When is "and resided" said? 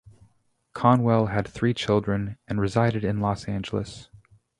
2.47-3.03